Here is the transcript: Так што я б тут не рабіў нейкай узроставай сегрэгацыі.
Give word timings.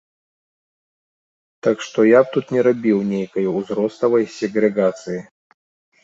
Так 1.65 1.77
што 1.87 1.99
я 2.07 2.19
б 2.23 2.27
тут 2.37 2.53
не 2.55 2.61
рабіў 2.67 3.01
нейкай 3.11 3.45
узроставай 3.59 4.25
сегрэгацыі. 4.37 5.19